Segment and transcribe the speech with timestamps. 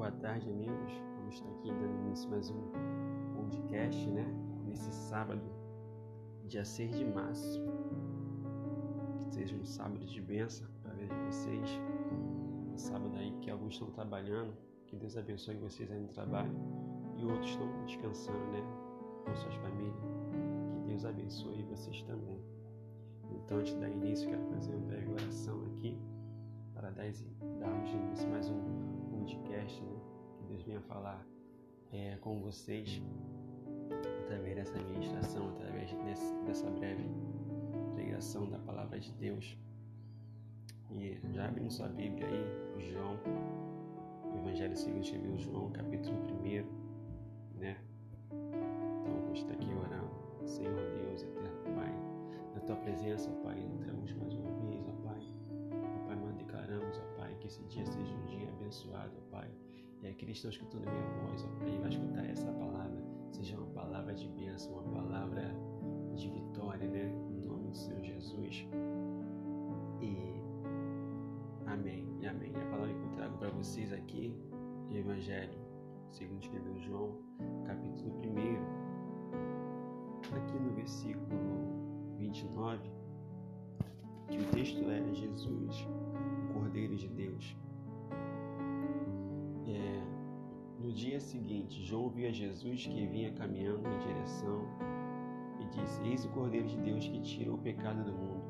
[0.00, 0.92] boa tarde, amigos.
[1.18, 2.70] Vamos estar aqui dando início a mais um
[3.34, 4.24] podcast, né?
[4.64, 5.42] Nesse sábado,
[6.46, 7.60] dia 6 de março.
[9.18, 11.78] Que seja um sábado de bênção para ver vocês.
[12.72, 14.54] Um sábado aí que alguns estão trabalhando.
[14.86, 16.50] Que Deus abençoe vocês aí no trabalho.
[17.18, 18.62] E outros estão descansando, né?
[19.26, 20.00] Com suas famílias.
[20.72, 22.40] Que Deus abençoe vocês também.
[23.32, 26.00] Então, antes de dar início, quero fazer uma breve oração aqui
[26.72, 28.79] para darmos início a mais um
[29.20, 30.00] podcast, né?
[30.38, 31.24] Que Deus venha falar
[31.92, 33.02] é, com vocês
[34.24, 37.04] através dessa ministração, através desse, dessa breve
[37.94, 39.56] pregação da palavra de Deus.
[40.90, 43.16] E já abrindo sua Bíblia aí, João,
[44.36, 47.76] Evangelho segundo escreveu João, capítulo 1, né?
[48.32, 50.10] Então, vou estar aqui orando.
[50.46, 51.92] Senhor Deus, eterno Pai,
[52.54, 55.09] na tua presença, Pai, entramos mais uma vez, ó Pai.
[57.50, 59.50] Esse dia seja um dia abençoado, ó Pai.
[60.02, 63.02] E aqueles que estão escutando a minha voz, ó Pai, vai escutar essa palavra,
[63.32, 65.52] seja uma palavra de bênção, uma palavra
[66.14, 67.12] de vitória, né?
[67.28, 68.68] Em nome do Senhor Jesus.
[70.00, 70.40] E
[71.66, 72.52] amém, e amém.
[72.52, 74.32] E a palavra que eu trago para vocês aqui,
[74.88, 75.58] o Evangelho,
[76.12, 77.18] segundo escreveu João,
[77.66, 78.80] capítulo 1,
[80.36, 82.78] aqui no versículo 29,
[84.28, 85.88] que o texto é Jesus,
[86.60, 87.56] Cordeiro de Deus.
[89.66, 90.02] É,
[90.78, 94.66] no dia seguinte, João viu a Jesus que vinha caminhando em direção
[95.58, 98.44] e disse: Eis o Cordeiro de Deus que tira o pecado do mundo.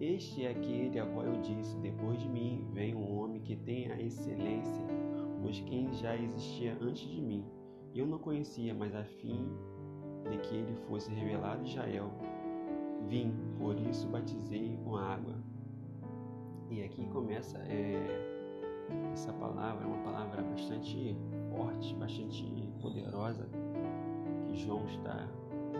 [0.00, 3.92] Este é aquele a qual eu disse: Depois de mim vem um homem que tem
[3.92, 4.86] a excelência,
[5.42, 7.44] pois quem já existia antes de mim.
[7.94, 9.50] Eu não conhecia, mas a fim
[10.30, 12.10] de que ele fosse revelado a Israel,
[13.06, 15.43] vim, por isso batizei com água.
[16.74, 17.94] E aqui começa é,
[19.12, 21.16] essa palavra é uma palavra bastante
[21.48, 23.48] forte, bastante poderosa
[24.48, 25.28] que João está,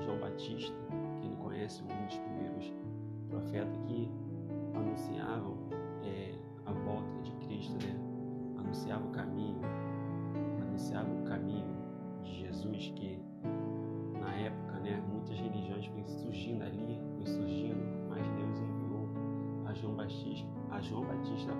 [0.05, 0.73] João Batista,
[1.21, 2.73] que ele conhece um dos primeiros
[3.29, 4.09] profetas que
[4.73, 5.59] anunciavam
[6.05, 7.93] é, a volta de Cristo, né?
[8.57, 9.63] Anunciava o caminho,
[10.63, 11.75] anunciava o caminho
[12.23, 13.21] de Jesus que
[14.21, 17.74] na época, né, muitas religiões foram surgindo ali, foi surgindo,
[19.85, 21.53] João Batista, a João Batista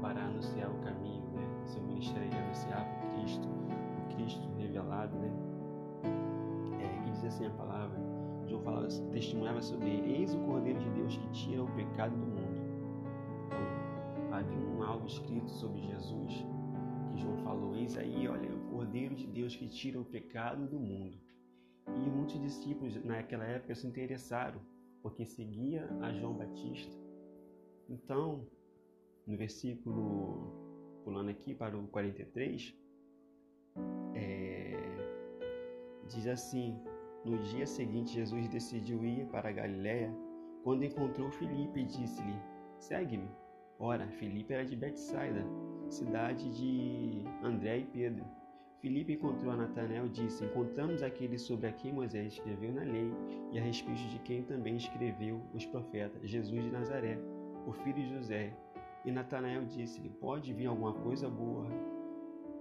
[0.00, 1.46] para anunciar o caminho, né?
[1.66, 5.30] Seu ministério anunciava o Cristo, o Cristo revelado, né?
[6.80, 8.00] É, que diz assim a palavra,
[8.46, 12.26] João falava, testemunhava sobre ele, eis o Cordeiro de Deus que tira o pecado do
[12.26, 12.56] mundo.
[13.46, 16.46] Então, havia um algo escrito sobre Jesus,
[17.12, 20.80] que João falou, eis aí, olha, o Cordeiro de Deus que tira o pecado do
[20.80, 21.18] mundo.
[21.86, 24.60] E muitos discípulos naquela época se interessaram,
[25.02, 27.05] porque seguia a João Batista.
[27.88, 28.46] Então,
[29.26, 30.52] no versículo,
[31.04, 32.74] pulando aqui para o 43,
[34.14, 34.72] é,
[36.08, 36.78] diz assim:
[37.24, 40.12] No dia seguinte, Jesus decidiu ir para Galiléia.
[40.64, 42.36] Quando encontrou Filipe, disse-lhe:
[42.78, 43.28] Segue-me.
[43.78, 45.44] Ora, Filipe era de Betsaida,
[45.88, 48.24] cidade de André e Pedro.
[48.80, 53.12] Filipe encontrou a Natanael e disse: Encontramos aquele sobre quem Moisés escreveu na lei
[53.52, 57.18] e a respeito de quem também escreveu os profetas, Jesus de Nazaré,
[57.66, 58.52] o filho de José.
[59.04, 61.66] E Natanael disse-lhe: Pode vir alguma coisa boa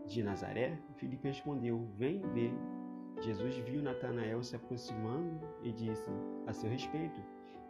[0.05, 0.77] de Nazaré?
[0.95, 2.53] Filipe respondeu: Vem ver.
[3.21, 6.11] Jesus viu Natanael se aproximando e disse
[6.45, 7.21] a seu respeito: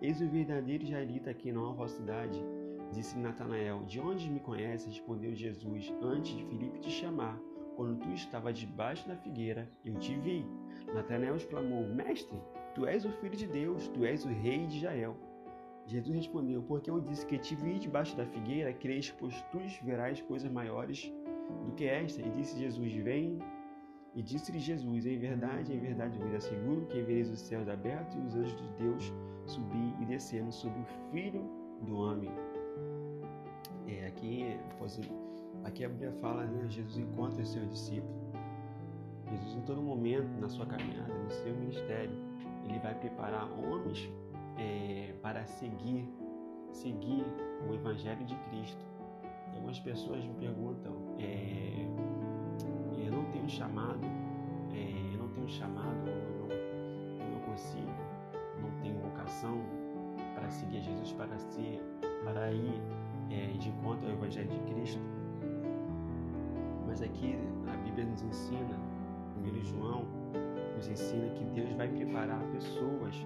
[0.01, 2.43] Eis o verdadeiro israelita que não há falsidade.
[2.91, 4.87] Disse Natanael: De onde me conheces?
[4.87, 7.39] Respondeu Jesus: Antes de Filipe te chamar,
[7.75, 10.45] quando tu estava debaixo da figueira, eu te vi.
[10.93, 12.37] Natanael exclamou: Mestre,
[12.73, 15.15] tu és o filho de Deus, tu és o rei de Israel.
[15.85, 20.21] Jesus respondeu: Porque eu disse que te vi debaixo da figueira, crês, pois tu verás
[20.21, 21.11] coisas maiores
[21.65, 22.21] do que esta.
[22.21, 23.39] E disse Jesus: Vem.
[24.15, 28.19] E disse-lhe Jesus: Em verdade, em verdade, vos asseguro que vereis os céus abertos e
[28.19, 29.13] os anjos de Deus
[29.45, 31.43] subir e descendo sobre o Filho
[31.81, 32.31] do Homem.
[33.87, 34.57] É, aqui,
[35.63, 36.65] aqui a Bíblia fala, né?
[36.69, 38.15] Jesus encontra os seus discípulos.
[39.29, 42.15] Jesus, em todo momento, na sua caminhada, no seu ministério,
[42.63, 44.09] ele vai preparar homens
[44.57, 46.07] é, para seguir,
[46.71, 47.25] seguir
[47.67, 48.85] o Evangelho de Cristo.
[49.53, 51.85] Algumas pessoas me perguntam, é,
[52.97, 54.05] eu não tenho chamado,
[54.73, 57.91] é, eu não tenho chamado, eu não, eu não consigo,
[58.61, 59.61] não tenho vocação
[60.33, 61.81] para seguir Jesus, para ser,
[62.23, 62.81] para ir
[63.29, 65.01] é, de encontro ao Evangelho de Cristo.
[66.85, 67.37] Mas aqui
[67.67, 68.79] a Bíblia nos ensina,
[69.33, 70.05] primeiro João
[70.75, 73.25] nos ensina que Deus vai preparar pessoas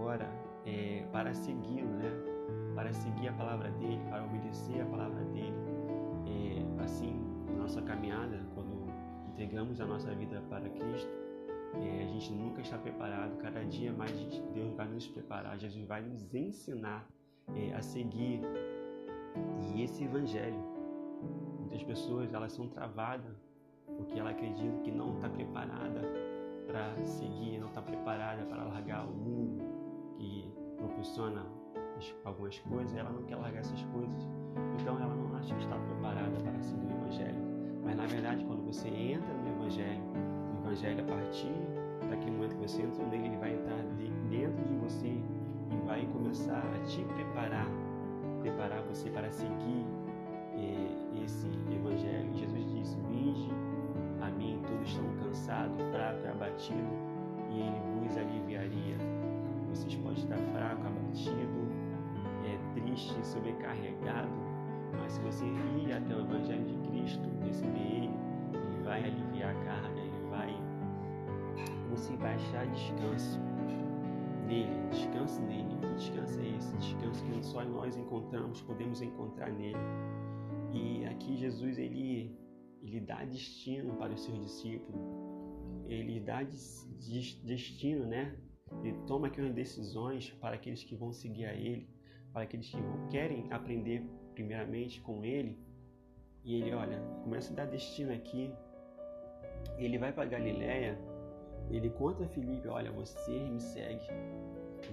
[0.00, 0.30] agora
[0.64, 2.10] é, para segui-lo, né?
[2.74, 5.54] Para seguir a palavra dele, para obedecer a palavra dele.
[6.26, 7.20] É, assim,
[7.56, 8.90] nossa caminhada, quando
[9.28, 11.10] entregamos a nossa vida para Cristo,
[11.74, 13.36] é, a gente nunca está preparado.
[13.38, 14.10] Cada dia mais
[14.54, 17.06] Deus vai nos preparar, Jesus vai nos ensinar
[17.54, 18.40] é, a seguir
[19.74, 20.64] e esse Evangelho.
[21.58, 23.36] Muitas pessoas elas são travadas
[23.96, 26.00] porque ela acredita que não está preparada
[26.66, 29.69] para seguir, não está preparada para largar o mundo
[31.00, 31.46] proporciona
[32.24, 34.28] algumas coisas, ela não quer largar essas coisas,
[34.78, 37.40] então ela não acha que está preparada para seguir o Evangelho.
[37.84, 40.02] Mas na verdade, quando você entra no Evangelho,
[40.54, 41.54] o Evangelho a partir
[42.08, 43.82] daquele momento que você entra nele, ele vai entrar
[44.28, 47.66] dentro de você e vai começar a te preparar,
[48.42, 49.86] preparar você para seguir
[50.54, 52.34] eh, esse Evangelho.
[52.34, 53.50] Jesus disse: Vinde
[54.20, 56.92] a mim, todos estão cansados, fraco e abatido,
[57.50, 59.09] e Ele vos aliviaria.
[59.70, 61.68] Vocês podem estar fraco, abatido,
[62.44, 64.28] é, triste, sobrecarregado,
[64.98, 68.10] mas se você ir até o Evangelho de Cristo, receber Ele,
[68.52, 70.54] Ele vai aliviar a carga, Ele vai.
[71.90, 73.40] Você vai achar descanso
[74.46, 75.76] nele, descanse nele.
[75.80, 76.76] Que descanso é esse?
[76.76, 79.78] Descanso que só nós encontramos, podemos encontrar nele.
[80.72, 82.38] E aqui Jesus ele
[82.82, 85.00] ele dá destino para os seus discípulos.
[85.86, 88.34] Ele dá destino, né?
[88.82, 91.88] Ele toma aqui umas decisões para aqueles que vão seguir a ele,
[92.32, 92.78] para aqueles que
[93.10, 95.58] querem aprender primeiramente com ele.
[96.44, 98.52] E ele, olha, começa a dar destino aqui.
[99.76, 100.98] Ele vai para Galiléia.
[101.70, 104.06] Ele conta a Felipe, olha, você me segue.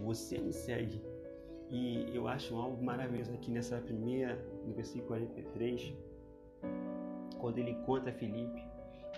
[0.03, 1.01] Você me segue.
[1.69, 4.35] E eu acho algo maravilhoso aqui nessa primeira,
[4.65, 5.93] no versículo 43,
[7.39, 8.63] quando ele conta a Felipe,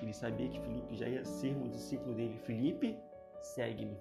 [0.01, 2.38] ele sabia que Felipe já ia ser um discípulo dele.
[2.39, 2.97] Felipe,
[3.39, 3.97] segue-me.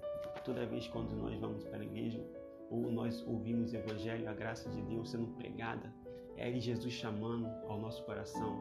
[0.48, 2.26] Toda vez quando nós vamos para a igreja
[2.70, 5.92] ou nós ouvimos o evangelho, a graça de Deus sendo pregada,
[6.38, 8.56] é ele Jesus chamando ao nosso coração.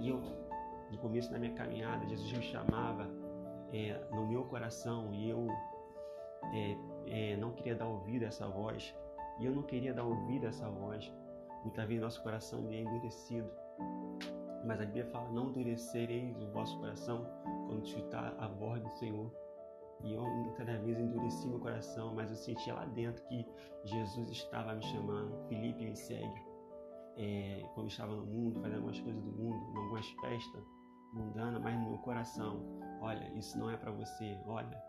[0.00, 0.20] E eu,
[0.90, 3.08] no começo da minha caminhada, Jesus me chamava
[3.72, 5.46] é, no meu coração e eu
[6.52, 8.92] é, é, não queria dar ouvido a essa voz.
[9.38, 11.12] E eu não queria dar ouvido a essa voz.
[11.62, 13.48] Muitas vezes nosso coração é endurecido.
[14.64, 17.24] Mas a Bíblia fala: Não endurecereis o vosso coração
[17.68, 19.30] quando escutar a voz do Senhor.
[20.02, 23.46] E eu muitas vezes endureci meu coração, mas eu sentia lá dentro que
[23.84, 25.48] Jesus estava me chamando.
[25.48, 26.50] Felipe me segue.
[27.16, 30.64] É, eu estava no mundo, fazendo algumas coisas do mundo, algumas festas
[31.12, 32.64] mundanas, mas no meu coração,
[33.00, 34.38] olha, isso não é para você.
[34.46, 34.82] Olha,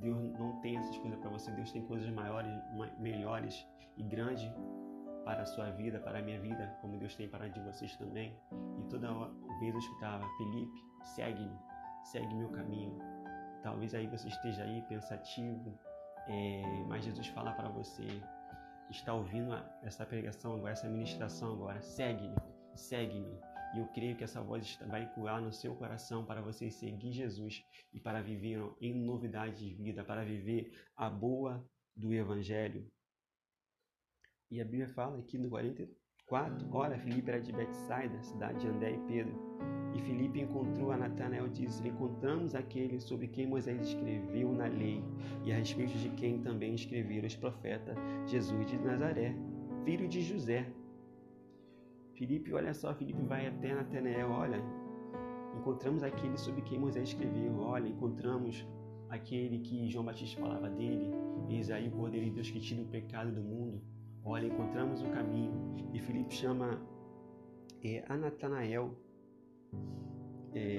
[0.00, 1.50] Deus não tem essas coisas para você.
[1.52, 2.52] Deus tem coisas maiores,
[2.98, 3.66] melhores
[3.96, 4.50] e grandes
[5.24, 7.94] para a sua vida, para a minha vida, como Deus tem para a de vocês
[7.96, 8.34] também.
[8.78, 9.08] E toda
[9.60, 10.84] vez eu escutava, Felipe,
[11.14, 11.58] segue-me,
[12.04, 12.98] segue meu caminho.
[13.62, 15.78] Talvez aí você esteja aí pensativo,
[16.26, 18.06] é, mas Jesus fala para você,
[18.90, 19.52] está ouvindo
[19.82, 22.36] essa pregação agora, essa ministração agora, segue-me,
[22.74, 23.38] segue-me.
[23.74, 27.62] E eu creio que essa voz vai ecoar no seu coração para você seguir Jesus
[27.92, 31.62] e para viver em novidade de vida, para viver a boa
[31.94, 32.90] do Evangelho.
[34.50, 35.50] E a Bíblia fala aqui no
[36.28, 39.34] 44, ora, Filipe era de Betsaida, cidade de André e Pedro.
[39.94, 45.02] E Filipe encontrou a Natanael e disse, encontramos aquele sobre quem Moisés escreveu na lei
[45.42, 47.96] e a respeito de quem também escreveram os profetas,
[48.26, 49.34] Jesus de Nazaré,
[49.86, 50.70] filho de José.
[52.12, 54.62] Filipe, olha só, Filipe vai até Natanael, olha,
[55.58, 58.66] encontramos aquele sobre quem Moisés escreveu, olha, encontramos
[59.08, 61.10] aquele que João Batista falava dele,
[61.48, 63.80] eis aí o Cordeiro de Deus que tira o pecado do mundo.
[64.30, 65.74] Olha, encontramos o caminho.
[65.94, 66.78] E Filipe chama
[67.82, 68.94] é, a Natanael.
[70.54, 70.78] É,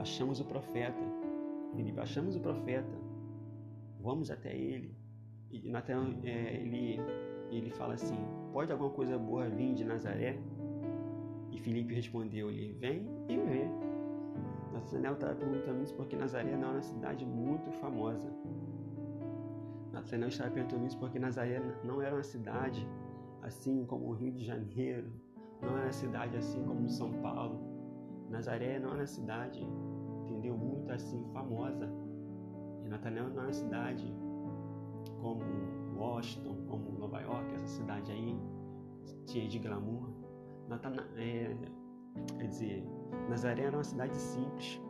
[0.00, 1.00] achamos o profeta.
[1.76, 2.90] Filipe, achamos o profeta.
[4.00, 4.96] Vamos até ele.
[5.48, 7.00] E Natanael, é, ele,
[7.52, 8.18] ele fala assim:
[8.52, 10.40] Pode alguma coisa boa vir de Nazaré?
[11.52, 13.64] E Filipe respondeu-lhe: Vem e vê.
[14.72, 18.28] Natanael estava perguntando isso porque Nazaré não é uma cidade muito famosa.
[20.08, 22.88] Natanael estava perguntando isso porque Nazaré não era uma cidade
[23.42, 25.12] assim como o Rio de Janeiro,
[25.60, 27.60] não era uma cidade assim como São Paulo.
[28.30, 29.62] Nazaré não era uma cidade,
[30.22, 30.56] entendeu?
[30.56, 31.86] Muito assim famosa.
[32.84, 34.10] E Natanael não era uma cidade
[35.20, 35.42] como
[35.94, 38.40] Washington, como Nova York, essa cidade aí
[39.26, 40.08] cheia de glamour.
[40.68, 41.54] Natana, é,
[42.38, 42.82] quer dizer,
[43.28, 44.80] Nazaré era uma cidade simples.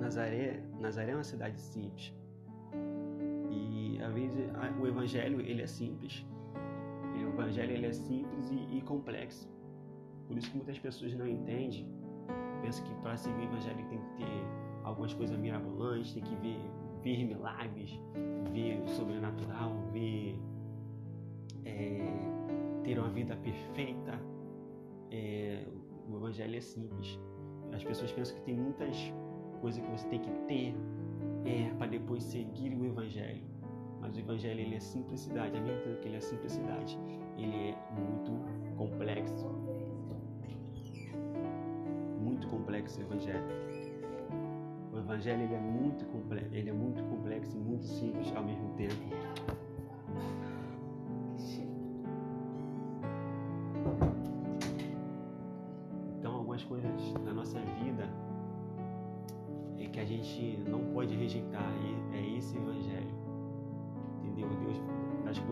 [0.00, 2.15] Nazaré, Nazaré é uma cidade simples
[4.06, 4.38] às vezes
[4.80, 6.24] o evangelho ele é simples.
[7.14, 9.48] O evangelho ele é simples e, e complexo.
[10.28, 11.88] Por isso que muitas pessoas não entendem.
[12.62, 14.46] Pensam que para seguir o evangelho tem que ter
[14.84, 16.60] algumas coisas mirabolantes, tem que ver,
[17.02, 18.00] ver milagres,
[18.52, 20.38] ver o sobrenatural, ver
[21.64, 22.00] é,
[22.84, 24.20] ter uma vida perfeita.
[25.10, 25.66] É,
[26.08, 27.18] O evangelho é simples.
[27.72, 28.96] As pessoas pensam que tem muitas
[29.60, 30.74] coisas que você tem que ter
[31.44, 33.55] é, para depois seguir o evangelho.
[34.06, 35.56] Mas o evangelho ele é simplicidade.
[35.56, 36.96] A minha entendo que ele é simplicidade.
[37.36, 39.46] Ele é muito complexo.
[42.20, 43.44] Muito complexo o evangelho.
[44.92, 48.70] O evangelho ele é muito complexo, ele é muito complexo e muito simples ao mesmo
[48.76, 48.94] tempo.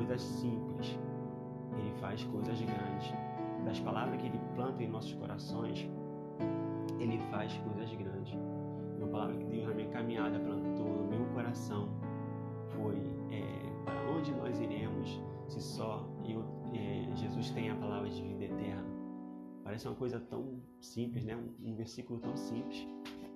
[0.04, 0.98] Coisas simples,
[1.78, 3.12] ele faz coisas grandes.
[3.64, 5.88] Das palavras que ele planta em nossos corações,
[7.00, 8.34] ele faz coisas grandes.
[8.98, 11.88] Uma palavra que Deus na minha caminhada plantou no meu coração
[12.76, 12.96] foi
[13.30, 16.44] é, para onde nós iremos se só eu,
[16.74, 18.84] é, Jesus tem a palavra de vida eterna.
[19.62, 21.34] Parece uma coisa tão simples, né?
[21.34, 22.86] Um, um versículo tão simples.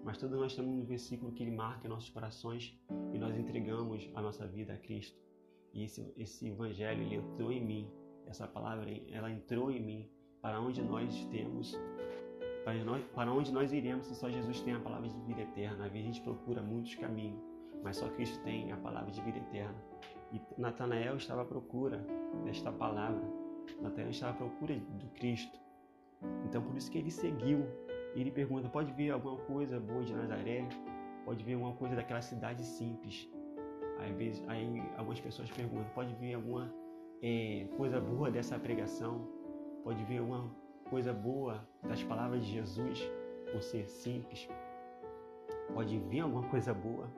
[0.04, 2.78] Mas todos nós temos um versículo que ele marca em nossos corações
[3.14, 5.27] e nós entregamos a nossa vida a Cristo.
[5.72, 7.90] E esse, esse evangelho, ele entrou em mim.
[8.26, 10.10] Essa palavra, ela entrou em mim.
[10.40, 11.76] Para onde nós temos,
[12.64, 15.84] para, nós, para onde nós iremos se só Jesus tem a palavra de vida eterna.
[15.84, 17.40] A gente procura muitos caminhos,
[17.82, 19.74] mas só Cristo tem a palavra de vida eterna.
[20.32, 22.04] E Natanael estava à procura
[22.44, 23.22] desta palavra.
[23.80, 25.58] Natanael estava à procura do Cristo.
[26.44, 27.66] Então por isso que ele seguiu.
[28.14, 30.68] Ele pergunta: pode ver alguma coisa boa de Nazaré?
[31.24, 33.28] Pode ver alguma coisa daquela cidade simples?
[33.98, 36.72] Aí, vezes, aí algumas pessoas perguntam: pode ver alguma
[37.22, 39.26] é, coisa boa dessa pregação?
[39.84, 40.50] Pode ver alguma
[40.90, 43.10] coisa boa das palavras de Jesus
[43.52, 44.48] por ser simples?
[45.74, 47.10] Pode ver alguma coisa boa?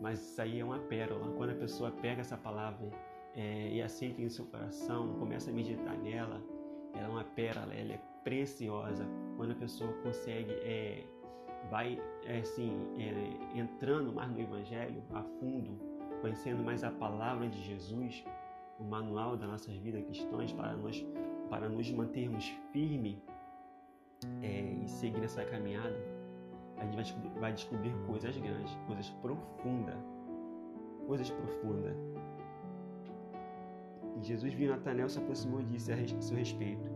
[0.00, 1.32] Mas isso aí é uma pérola.
[1.36, 2.90] Quando a pessoa pega essa palavra
[3.34, 6.42] é, e aceita em seu coração, começa a meditar nela,
[6.94, 9.06] ela é uma pérola, ela é preciosa.
[9.36, 11.04] Quando a pessoa consegue, é,
[11.68, 15.78] vai é, assim, é, entrando mais no Evangelho a fundo,
[16.20, 18.24] conhecendo mais a palavra de Jesus,
[18.78, 21.04] o manual das nossas vidas cristãs para nós,
[21.48, 23.18] para nos mantermos firmes
[24.42, 25.96] é, e seguir nessa caminhada,
[26.78, 29.96] a gente vai descobrir, vai descobrir coisas grandes, coisas profundas,
[31.06, 31.96] coisas profundas.
[34.16, 36.90] E Jesus viu Natanael se aproximou e disse a seu respeito: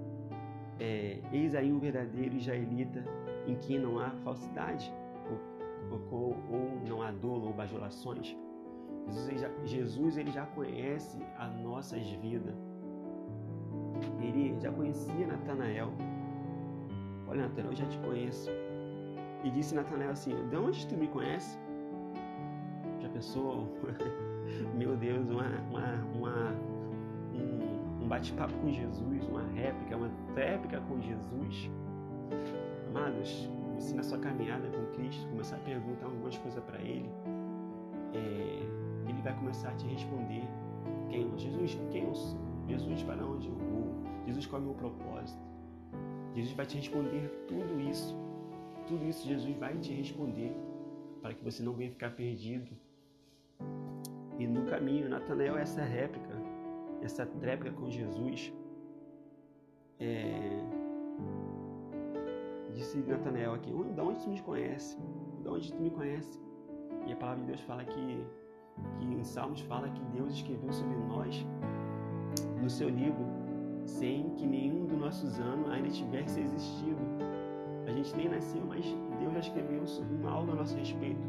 [0.81, 3.05] é, Eis aí um verdadeiro israelita
[3.47, 4.93] em quem não há falsidade,
[6.11, 8.37] ou, ou, não há dolo ou bajulações.
[9.07, 12.57] Jesus ele, já, Jesus ele já conhece as nossas vidas.
[14.21, 15.93] Ele já conhecia Natanael.
[17.29, 18.51] Olha, Natanael, eu já te conheço.
[19.45, 21.59] E disse Natanael assim: De onde tu me conheces?
[23.01, 23.69] Já pensou?
[24.75, 26.75] Meu Deus, uma, uma, uma
[28.05, 31.71] um bate-papo com Jesus, uma réplica, uma tréplica com Jesus.
[32.95, 37.11] Amados, você na sua caminhada com Cristo, começar a perguntar algumas coisas para Ele,
[38.13, 40.45] é, Ele vai começar a te responder
[41.11, 43.93] quem Jesus, quem eu sou, Jesus para onde eu vou,
[44.27, 45.43] Jesus qual é o meu propósito.
[46.37, 48.17] Jesus vai te responder tudo isso.
[48.87, 50.57] Tudo isso Jesus vai te responder
[51.21, 52.71] para que você não venha ficar perdido.
[54.39, 56.35] E no caminho, Natanael é essa réplica
[57.05, 58.53] essa tréplica com Jesus,
[62.95, 64.97] disse Natanael aqui, da onde tu me conhece?
[65.43, 66.41] Da onde tu me conhece?
[67.07, 68.27] E a palavra de Deus fala que,
[68.99, 71.47] que em Salmos fala que Deus escreveu sobre nós
[72.63, 73.25] no seu livro
[73.85, 76.99] sem que nenhum dos nossos anos ainda tivesse existido.
[77.87, 78.85] A gente nem nasceu, mas
[79.21, 81.21] Deus já escreveu sobre algo a nosso respeito,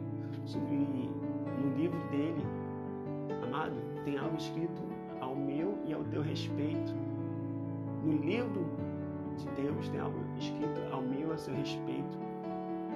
[0.46, 2.46] sobre no livro dele.
[3.44, 4.82] Amado, tem algo escrito
[5.20, 6.94] ao meu e ao teu respeito.
[8.06, 8.66] No livro
[9.36, 12.18] de Deus tem algo escrito ao meu ao seu respeito.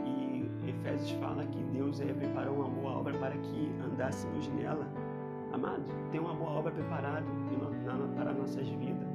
[0.05, 4.87] E Efésios fala que Deus preparou uma boa obra para que andássemos nela.
[5.51, 7.25] Amado, tem uma boa obra preparada
[8.15, 9.07] para nossas vidas.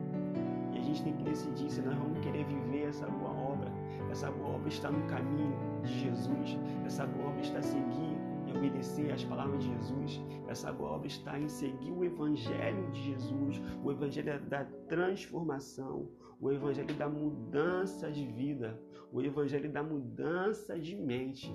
[0.72, 3.72] E a gente tem que decidir se nós vamos querer viver essa boa obra.
[4.10, 6.58] Essa boa obra está no caminho de Jesus.
[6.84, 8.16] Essa boa obra está a seguir
[8.56, 10.20] obedecer às palavras de Jesus.
[10.48, 16.08] Essa obra está em seguir o Evangelho de Jesus, o Evangelho da transformação,
[16.40, 18.80] o Evangelho da mudança de vida,
[19.12, 21.54] o Evangelho da mudança de mente.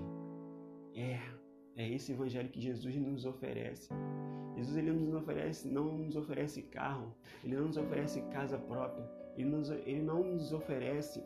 [0.95, 1.19] É,
[1.75, 3.89] é esse Evangelho que Jesus nos oferece.
[4.55, 9.49] Jesus ele nos oferece, não nos oferece carro, ele não nos oferece casa própria, ele,
[9.49, 11.23] nos, ele não nos oferece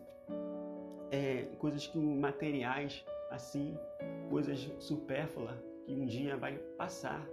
[1.09, 3.75] é, coisas que materiais assim,
[4.33, 7.23] coisas supérfluas que um dia vai passar.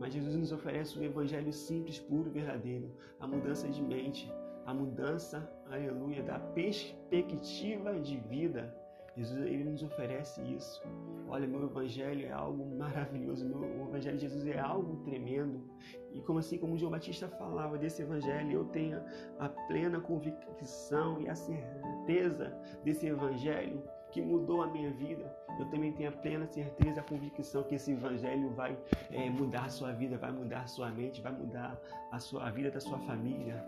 [0.00, 4.28] Mas Jesus nos oferece um evangelho simples, puro, verdadeiro, a mudança de mente,
[4.66, 8.76] a mudança, aleluia, da perspectiva de vida.
[9.16, 10.82] Jesus ele nos oferece isso.
[11.28, 15.70] Olha, meu evangelho é algo maravilhoso, meu, o evangelho de Jesus é algo tremendo.
[16.12, 19.00] E como assim, como João Batista falava desse evangelho, eu tenho
[19.38, 25.34] a plena convicção e a certeza desse evangelho que mudou a minha vida.
[25.58, 28.78] Eu também tenho a plena certeza a convicção que esse evangelho vai
[29.10, 31.78] é, mudar a sua vida, vai mudar a sua mente, vai mudar
[32.10, 33.64] a, sua, a vida da sua família,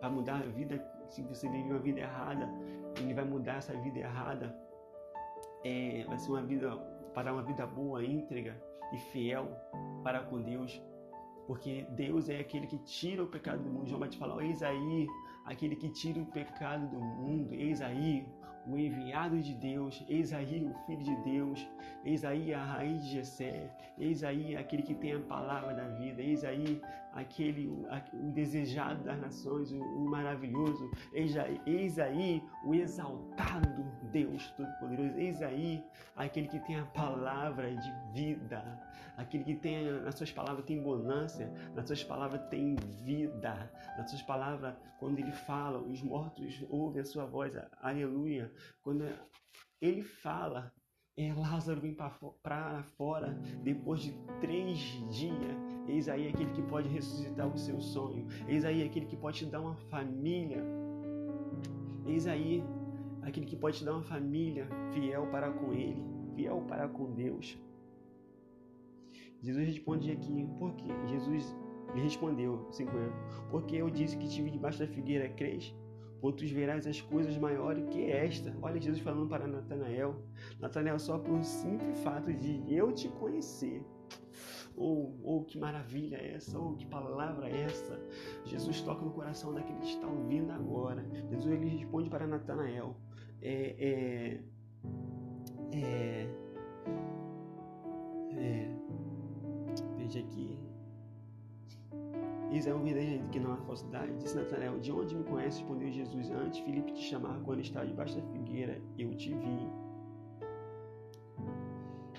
[0.00, 0.82] vai mudar a vida.
[1.08, 2.48] Se você vive uma vida errada,
[2.98, 4.56] ele vai mudar essa vida errada.
[5.64, 6.76] É, vai ser uma vida
[7.14, 8.60] para uma vida boa, íntegra
[8.92, 9.48] e fiel
[10.02, 10.80] para com Deus.
[11.46, 13.88] Porque Deus é aquele que tira o pecado do mundo.
[13.88, 15.06] João vai te falar, eis aí,
[15.44, 18.26] aquele que tira o pecado do mundo, eis aí
[18.66, 21.68] o enviado de Deus, eis aí o Filho de Deus,
[22.04, 26.22] eis aí a raiz de Jessé, eis aí aquele que tem a palavra da vida,
[26.22, 26.80] eis aí
[27.12, 27.86] aquele o,
[28.32, 31.34] desejado das nações, o, o maravilhoso, eis
[31.66, 35.84] eis aí o exaltado Deus Todo-Poderoso, eis aí
[36.16, 38.80] aquele que tem a palavra de vida,
[39.16, 44.22] aquele que tem nas suas palavras tem bonança, nas suas palavras tem vida, nas suas
[44.22, 48.52] palavras, quando ele fala, os mortos ouvem a sua voz, aleluia.
[48.82, 49.06] Quando
[49.80, 50.72] ele fala,
[51.16, 53.28] é, Lázaro vem para fora
[53.62, 54.78] depois de três
[55.10, 55.71] dias.
[55.88, 58.26] Eis aí aquele que pode ressuscitar o seu sonho.
[58.46, 60.64] Eis aí aquele que pode te dar uma família.
[62.06, 62.64] Eis aí
[63.22, 66.02] aquele que pode te dar uma família fiel para com Ele,
[66.34, 67.58] fiel para com Deus.
[69.40, 71.56] Jesus responde aqui, porque Jesus
[71.94, 72.98] lhe respondeu, 50,
[73.50, 75.74] porque eu disse que tive debaixo da figueira, crês?
[76.22, 78.56] outros verás as coisas maiores que esta.
[78.62, 80.22] Olha Jesus falando para Natanael.
[80.60, 83.84] Natanael, só por simples fato de eu te conhecer.
[84.76, 88.00] Ou oh, oh, que maravilha é essa, ou oh, que palavra é essa.
[88.44, 91.04] Jesus toca no coração daquele que está ouvindo agora.
[91.30, 92.96] Jesus ele responde para Natanael.
[93.40, 94.40] É, é,
[95.72, 96.28] é,
[98.36, 98.76] é,
[99.98, 100.58] veja aqui.
[102.52, 104.14] Eis é um videiro que não há falsidade.
[104.18, 105.60] Disse Natanael, de onde me conhece?
[105.60, 109.81] Respondeu Jesus, antes Filipe te chamar, quando está debaixo da figueira, eu te vi.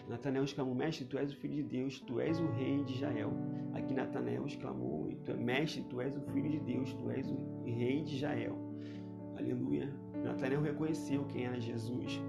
[0.08, 3.32] Natanael exclamou, mestre, tu és o filho de Deus, tu és o rei de Israel.
[3.74, 8.16] Aqui Natanael exclamou, mestre, tu és o filho de Deus, tu és o rei de
[8.16, 8.58] Israel.
[9.38, 9.94] Aleluia.
[10.24, 12.22] Natanael reconheceu quem era Jesus.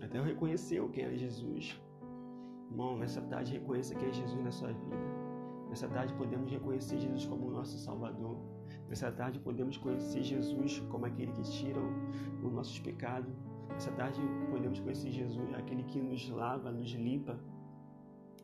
[0.00, 1.80] Natanael reconheceu quem era Jesus.
[2.70, 4.96] Irmão, nessa tarde reconheça que é Jesus na sua vida.
[5.68, 8.38] Nessa tarde podemos reconhecer Jesus como nosso Salvador.
[8.88, 11.80] Nessa tarde podemos conhecer Jesus como aquele que tira
[12.42, 13.32] os nossos pecados.
[13.72, 17.38] Nessa tarde podemos conhecer Jesus, aquele que nos lava, nos limpa,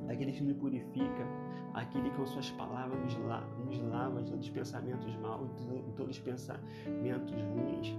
[0.09, 1.27] aquele que nos purifica,
[1.75, 5.93] aquele que com suas palavras nos, lava, nos lava de todos os pensamentos maus, de
[5.93, 7.97] todos os pensamentos ruins.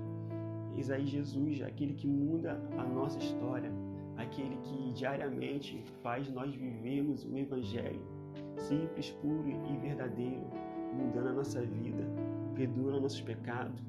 [0.76, 3.72] Eis aí Jesus, aquele que muda a nossa história
[4.18, 8.02] aquele que diariamente faz nós vivermos o Evangelho,
[8.58, 10.46] simples, puro e verdadeiro,
[10.94, 12.04] mudando a nossa vida,
[12.56, 13.82] perdoando nossos pecados,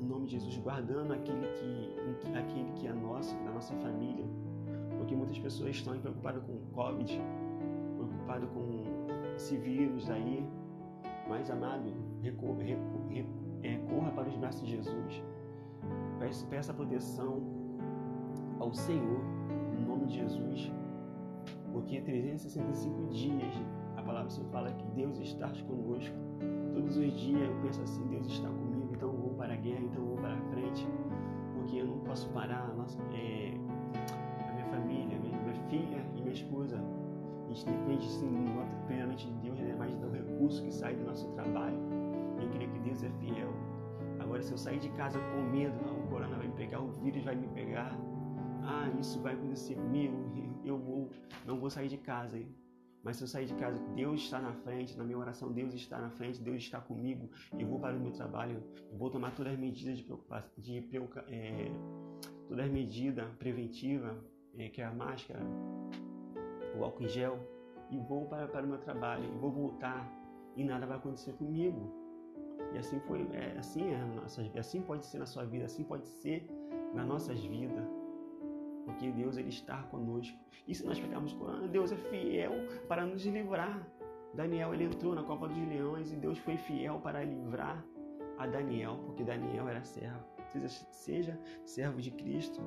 [0.00, 4.24] em nome de Jesus, guardando aquele que, aquele que é nosso, da nossa família,
[4.96, 7.20] porque muitas pessoas estão preocupadas com o Covid,
[7.96, 8.84] preocupadas com
[9.36, 10.48] esse vírus aí,
[11.28, 13.26] mas amado, recorra, recorra,
[13.62, 15.22] é, corra para os braços de Jesus,
[16.48, 17.42] peça, proteção
[18.58, 19.20] ao Senhor,
[19.78, 20.72] em nome de Jesus,
[21.72, 23.54] porque 365 dias
[23.96, 26.14] a palavra Senhor fala que Deus está conosco.
[26.72, 28.69] Todos os dias eu penso assim: Deus está comigo,
[29.60, 30.86] guerra, então eu vou para frente,
[31.54, 32.74] porque eu não posso parar.
[32.76, 33.54] Nossa, é,
[34.48, 38.44] a minha família, minha, minha, filha e minha esposa, a gente depende sim,
[38.86, 41.78] primeiramente de Deus, né, mais do recurso que sai do nosso trabalho.
[42.40, 43.52] Eu creio que Deus é fiel.
[44.18, 46.90] Agora, se eu sair de casa com medo, não, o corona vai me pegar, o
[46.92, 47.96] vírus vai me pegar,
[48.62, 50.16] ah, isso vai acontecer comigo,
[50.64, 51.10] eu vou,
[51.46, 52.38] não vou sair de casa.
[53.02, 55.98] Mas se eu sair de casa, Deus está na frente, na minha oração, Deus está
[55.98, 59.58] na frente, Deus está comigo, eu vou para o meu trabalho, vou tomar todas as
[59.58, 60.06] medidas de
[60.58, 60.78] de,
[61.28, 61.72] é,
[62.46, 64.16] todas as medidas preventivas,
[64.58, 65.40] é, que é a máscara,
[66.78, 67.38] o álcool em gel,
[67.90, 70.06] e vou para, para o meu trabalho, e vou voltar,
[70.54, 71.98] e nada vai acontecer comigo.
[72.74, 76.06] E assim foi, é, assim é nossa, assim pode ser na sua vida, assim pode
[76.06, 76.46] ser
[76.94, 77.99] nas nossas vidas
[78.90, 80.36] porque Deus ele está conosco.
[80.66, 82.52] E se nós pegarmos Corão, Deus é fiel
[82.88, 83.86] para nos livrar.
[84.34, 87.84] Daniel ele entrou na Copa dos Leões e Deus foi fiel para livrar
[88.38, 90.24] a Daniel, porque Daniel era servo.
[90.48, 92.60] Seja, seja servo de Cristo.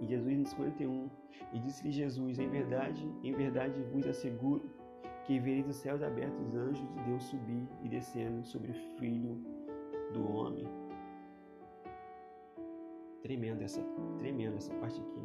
[0.00, 1.10] E Jesus no 51,
[1.52, 4.68] e disse-lhe Jesus, em verdade, em verdade vos asseguro,
[5.24, 9.40] que vereis os céus abertos, os anjos de Deus subir e descendo sobre o filho
[10.12, 10.81] do homem.
[13.22, 13.82] Tremendo essa,
[14.18, 15.20] tremendo essa parte aqui.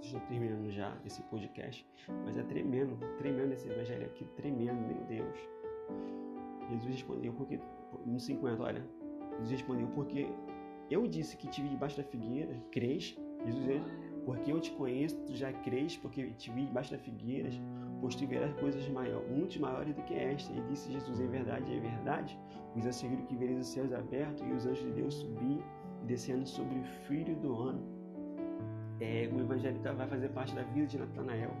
[0.00, 1.86] Estou terminando já esse podcast,
[2.24, 5.38] mas é tremendo, tremendo esse evangelho aqui, tremendo, meu Deus.
[6.70, 7.60] Jesus respondeu, porque,
[8.06, 8.82] no 50, olha,
[9.32, 10.26] Jesus respondeu, porque
[10.90, 13.18] eu disse que tive debaixo da figueira, crês?
[13.44, 13.82] Jesus
[14.24, 17.48] porque eu te conheço, tu já crês, porque te vi debaixo da figueira,
[18.00, 18.86] pois tu verás coisas
[19.28, 20.52] muitos maiores do que esta.
[20.52, 22.38] E disse Jesus, em verdade, é verdade,
[22.72, 25.62] pois asseguro que vereis os céus abertos e os anjos de Deus subir
[26.10, 27.84] descendo sobre o filho do homem.
[29.00, 31.52] É, o evangelho tá, vai fazer parte da vida de Natanael.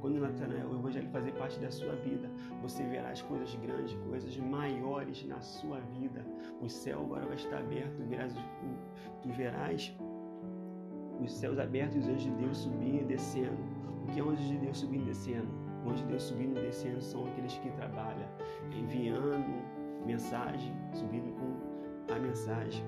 [0.00, 2.28] Quando Natanael, o evangelho fazer parte da sua vida,
[2.60, 6.26] você verá as coisas grandes, coisas maiores na sua vida.
[6.60, 8.34] O céu agora vai estar aberto, verás,
[9.22, 9.96] tu verás
[11.20, 13.62] os céus abertos e os anjos de Deus subindo e descendo.
[14.02, 15.48] O que é anjos de Deus subindo e descendo?
[15.84, 18.28] Os anjos de Deus subindo e descendo são aqueles que trabalham,
[18.76, 22.84] enviando mensagem, subindo com a mensagem.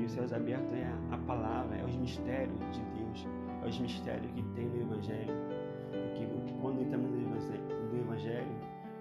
[0.00, 3.26] E os céus abertos é a palavra, é os mistérios de Deus,
[3.62, 5.34] é os mistérios que tem no Evangelho.
[5.90, 6.26] Porque
[6.62, 8.48] quando entramos no Evangelho,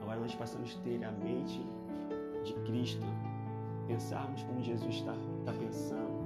[0.02, 1.66] agora nós passamos a ter a mente
[2.44, 3.06] de Cristo,
[3.88, 5.14] pensarmos como Jesus está
[5.46, 6.20] tá pensando,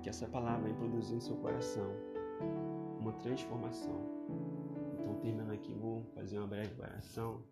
[0.00, 1.90] que essa palavra vai produzir em seu coração
[3.00, 4.00] uma transformação.
[5.00, 7.42] Então, terminando aqui, vou fazer uma breve oração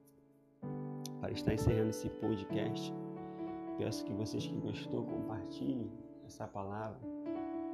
[1.20, 2.94] para estar encerrando esse podcast.
[3.78, 5.90] Peço que vocês que gostou compartilhem
[6.24, 6.98] essa palavra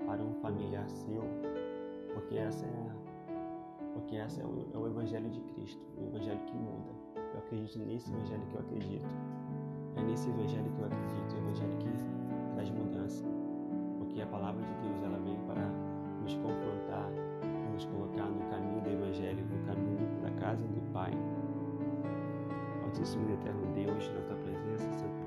[0.07, 1.23] para um familiar seu,
[2.13, 2.91] porque essa é,
[3.95, 6.91] porque essa é o, é o Evangelho de Cristo, o Evangelho que muda.
[7.33, 9.09] Eu acredito nesse Evangelho que eu acredito.
[9.97, 13.25] É nesse Evangelho que eu acredito, o Evangelho que traz mudança
[14.13, 15.65] porque a palavra de Deus ela vem para
[16.21, 17.11] nos confrontar,
[17.73, 21.13] nos colocar no caminho do Evangelho, no caminho da casa do Pai.
[22.85, 25.22] Altíssimo e eterno Deus, na tua presença, Santo